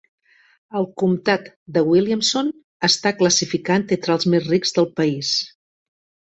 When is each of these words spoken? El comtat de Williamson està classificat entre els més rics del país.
El 0.79 0.87
comtat 1.01 1.45
de 1.75 1.83
Williamson 1.89 2.49
està 2.89 3.13
classificat 3.21 3.95
entre 4.01 4.17
els 4.19 4.29
més 4.35 4.51
rics 4.55 4.77
del 4.81 4.93
país. 5.03 5.39